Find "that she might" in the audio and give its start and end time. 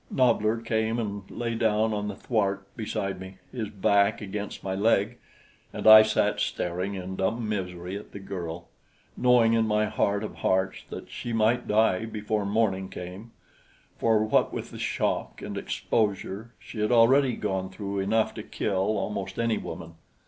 10.89-11.67